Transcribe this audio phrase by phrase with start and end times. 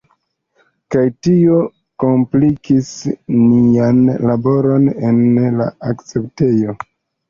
[0.95, 1.59] Kaj tio
[2.05, 2.91] komplikis
[3.45, 5.25] nian laboron en
[5.63, 6.81] la akceptejo.